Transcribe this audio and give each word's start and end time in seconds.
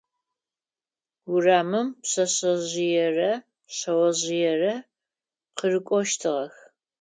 Урамым 1.31 1.87
пшъэшъэжъыерэ 2.01 3.31
шъэожъыерэ 3.75 4.73
къырыкӀощтыгъэх. 5.57 6.55